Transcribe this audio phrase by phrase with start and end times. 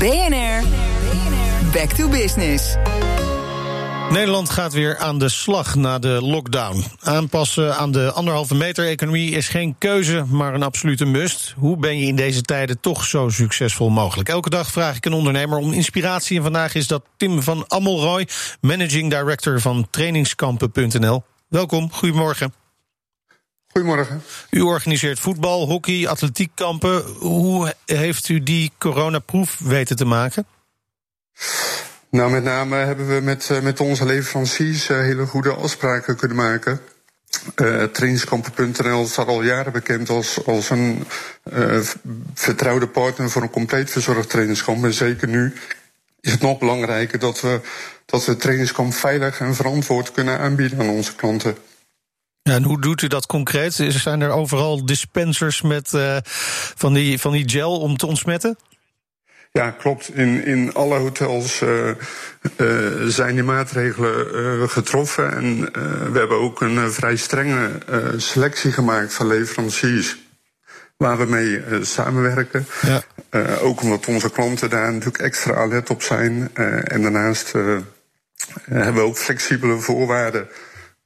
[0.00, 0.62] BNR,
[1.72, 2.76] back to business.
[4.10, 6.84] Nederland gaat weer aan de slag na de lockdown.
[7.00, 11.54] Aanpassen aan de anderhalve meter economie is geen keuze, maar een absolute must.
[11.56, 14.28] Hoe ben je in deze tijden toch zo succesvol mogelijk?
[14.28, 16.36] Elke dag vraag ik een ondernemer om inspiratie.
[16.36, 18.28] En vandaag is dat Tim van Ammelrooy,
[18.60, 21.22] managing director van trainingskampen.nl.
[21.48, 22.59] Welkom, goedemorgen.
[23.72, 24.22] Goedemorgen.
[24.50, 27.02] U organiseert voetbal, hockey, atletiekkampen.
[27.18, 30.46] Hoe heeft u die coronaproef weten te maken?
[32.10, 36.36] Nou, met name hebben we met, eh, met onze leveranciers eh, hele goede afspraken kunnen
[36.36, 36.80] maken.
[37.56, 41.04] Uh, trainingskampen.nl staat al jaren bekend als, als een
[41.52, 41.80] uh,
[42.34, 44.84] vertrouwde partner voor een compleet verzorgd trainingskamp.
[44.84, 45.52] En zeker nu
[46.20, 47.60] is het nog belangrijker dat we,
[48.06, 51.56] dat we trainingskamp veilig en verantwoord kunnen aanbieden aan onze klanten.
[52.42, 53.72] En hoe doet u dat concreet?
[53.88, 56.16] Zijn er overal dispensers met uh,
[56.74, 58.58] van, die, van die gel om te ontsmetten?
[59.52, 60.14] Ja, klopt.
[60.14, 61.88] In, in alle hotels uh,
[62.56, 65.32] uh, zijn die maatregelen getroffen.
[65.32, 65.60] En
[66.12, 67.70] we hebben ook een vrij strenge
[68.16, 70.16] selectie gemaakt van leveranciers.
[70.96, 72.66] Waar we mee samenwerken.
[72.82, 73.02] Ja.
[73.60, 76.50] ook omdat onze klanten daar natuurlijk extra alert op zijn.
[76.84, 77.52] en daarnaast
[78.64, 80.48] hebben we ook flexibele voorwaarden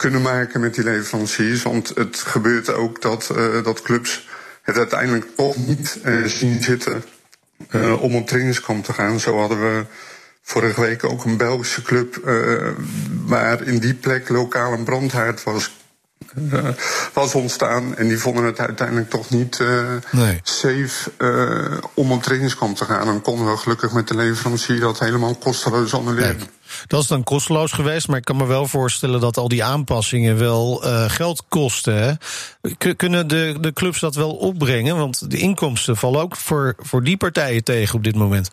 [0.05, 1.63] kunnen maken met die leveranciers.
[1.63, 4.29] Want het gebeurt ook dat, uh, dat clubs
[4.63, 7.05] het uiteindelijk toch niet uh, zien zitten
[7.71, 9.21] uh, om op trainingskamp te gaan.
[9.21, 9.85] Zo hadden we
[10.43, 12.21] vorige week ook een Belgische club
[13.27, 15.71] waar in die plek lokaal een brandhaard was
[16.53, 16.69] uh,
[17.13, 17.97] was ontstaan.
[17.97, 20.41] En die vonden het uiteindelijk toch niet uh, nee.
[20.43, 23.09] safe uh, om op trainingskamp te gaan.
[23.09, 26.37] En konden we gelukkig met de leverancier dat helemaal kosteloos annuleren.
[26.37, 26.47] Nee.
[26.87, 30.39] Dat is dan kosteloos geweest, maar ik kan me wel voorstellen dat al die aanpassingen
[30.39, 32.03] wel geld kosten.
[32.03, 32.15] Hè?
[32.95, 34.97] Kunnen de, de clubs dat wel opbrengen?
[34.97, 38.51] Want de inkomsten vallen ook voor, voor die partijen tegen op dit moment.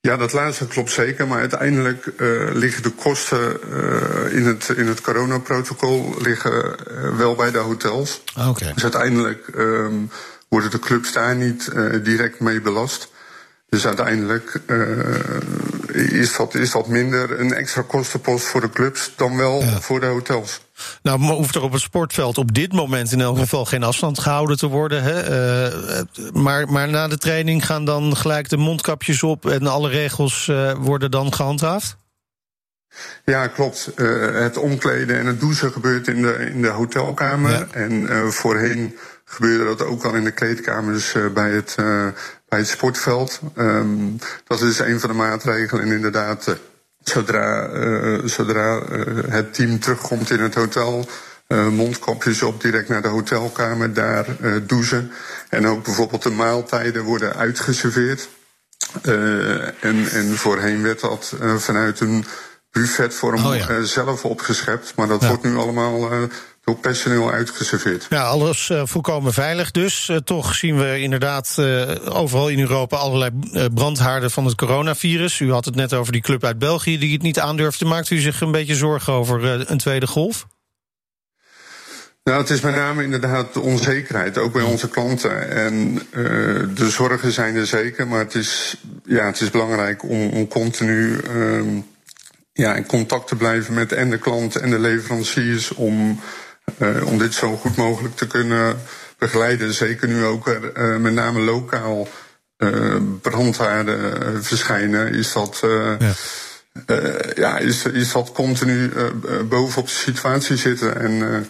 [0.00, 1.26] Ja, dat laatste klopt zeker.
[1.26, 7.34] Maar uiteindelijk uh, liggen de kosten uh, in, het, in het coronaprotocol liggen, uh, wel
[7.34, 8.22] bij de hotels.
[8.48, 8.72] Okay.
[8.72, 10.10] Dus uiteindelijk um,
[10.48, 11.70] worden de clubs daar niet
[12.02, 13.12] direct mee belast.
[13.68, 14.60] Dus uiteindelijk
[15.98, 19.80] is, dat, is dat minder een extra kostenpost voor de clubs dan wel ja.
[19.80, 20.60] voor de hotels.
[21.02, 24.56] Nou, hoeft er op het sportveld op dit moment in elk geval geen afstand gehouden
[24.56, 25.02] te worden.
[25.02, 25.16] Hè?
[25.70, 30.46] Uh, maar, maar na de training gaan dan gelijk de mondkapjes op en alle regels
[30.46, 31.96] uh, worden dan gehandhaafd?
[33.24, 33.92] Ja, klopt.
[33.96, 37.50] Uh, het omkleden en het douchen gebeurt in de, in de hotelkamer.
[37.50, 37.66] Ja.
[37.70, 38.96] En voorheen
[39.28, 41.74] gebeurde dat ook al in de kleedkamers bij, het,
[42.48, 43.40] bij het sportveld.
[43.58, 45.82] Um, dat is een van de maatregelen.
[45.82, 46.56] En inderdaad
[47.08, 51.08] Zodra, uh, zodra uh, het team terugkomt in het hotel,
[51.48, 54.26] uh, mondkapjes op direct naar de hotelkamer, daar
[54.66, 55.12] douchen.
[55.48, 58.28] En ook bijvoorbeeld de maaltijden worden uitgeserveerd.
[59.80, 62.24] en, en voorheen werd dat vanuit een
[62.70, 63.82] buffetvorm oh ja.
[63.82, 64.92] zelf opgeschept.
[64.96, 65.28] Maar dat ja.
[65.28, 66.10] wordt nu allemaal
[66.68, 68.06] door personeel uitgeserveerd.
[68.08, 70.08] Ja, alles uh, volkomen veilig dus.
[70.08, 73.30] Uh, toch zien we inderdaad uh, overal in Europa allerlei
[73.74, 75.40] brandhaarden van het coronavirus.
[75.40, 77.84] U had het net over die club uit België die het niet aandurfde.
[77.84, 80.46] Maakt u zich een beetje zorgen over een tweede golf?
[82.24, 85.50] Nou, het is met name inderdaad de onzekerheid, ook bij onze klanten.
[85.50, 86.02] En
[86.74, 91.18] de zorgen zijn er zeker, maar het is, ja, het is belangrijk om, om continu
[91.18, 91.80] ehm,
[92.52, 96.20] ja, in contact te blijven met en de klant en de leveranciers om
[97.04, 98.80] om dit zo goed mogelijk te kunnen
[99.18, 99.74] begeleiden.
[99.74, 102.08] Zeker nu ook er uh, met name lokaal
[102.58, 105.60] uh, brandhaarden verschijnen, is dat.
[105.98, 106.12] Ja.
[107.34, 108.90] ja, is, is dat continu
[109.48, 111.00] bovenop de situatie zitten.
[111.00, 111.46] En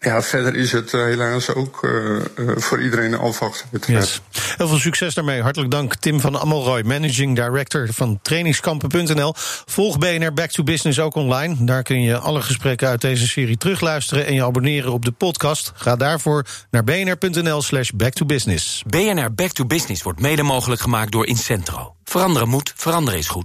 [0.00, 3.68] ja, verder is het uh, helaas ook uh, uh, voor iedereen afwachten.
[3.86, 4.20] Yes.
[4.56, 5.42] Heel veel succes daarmee.
[5.42, 9.34] Hartelijk dank, Tim van Amelrooy, Managing Director van trainingskampen.nl.
[9.66, 11.56] Volg BNR Back to Business ook online.
[11.58, 15.72] Daar kun je alle gesprekken uit deze serie terugluisteren en je abonneren op de podcast.
[15.74, 18.82] Ga daarvoor naar bnr.nl slash back to business.
[18.86, 21.94] BNR Back to Business wordt mede mogelijk gemaakt door Incentro.
[22.04, 23.38] Veranderen moet, veranderen is goed.